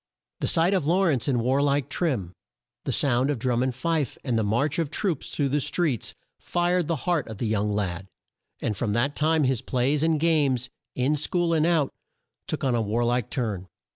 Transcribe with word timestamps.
The 0.39 0.47
sight 0.47 0.73
of 0.73 0.87
Law 0.87 1.03
rence 1.05 1.27
in 1.27 1.37
war 1.41 1.61
like 1.61 1.87
trim, 1.87 2.33
the 2.85 2.91
sound 2.91 3.29
of 3.29 3.37
drum 3.37 3.61
and 3.61 3.69
fife, 3.75 4.17
and 4.23 4.35
the 4.35 4.41
march 4.43 4.79
of 4.79 4.89
troops 4.89 5.29
through 5.29 5.49
the 5.49 5.59
streets, 5.61 6.15
fired 6.39 6.87
the 6.87 6.95
heart 7.05 7.27
of 7.27 7.37
the 7.37 7.45
young 7.45 7.71
lad, 7.71 8.07
and 8.59 8.75
from 8.75 8.93
that 8.93 9.15
time 9.15 9.43
his 9.43 9.61
plays 9.61 10.01
and 10.01 10.19
games, 10.19 10.71
in 10.95 11.15
school 11.15 11.53
and 11.53 11.67
out, 11.67 11.91
took 12.47 12.63
on 12.63 12.73
a 12.73 12.81
war 12.81 13.03
like 13.05 13.29
turn. 13.29 13.67